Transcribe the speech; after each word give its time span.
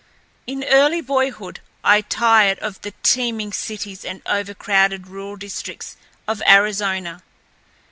In 0.47 0.63
early 0.63 0.99
boyhood 0.99 1.59
I 1.83 2.01
tired 2.01 2.57
of 2.57 2.81
the 2.81 2.95
teeming 3.03 3.53
cities 3.53 4.03
and 4.03 4.23
overcrowded 4.25 5.05
rural 5.07 5.35
districts 5.35 5.95
of 6.27 6.41
Arizona. 6.47 7.21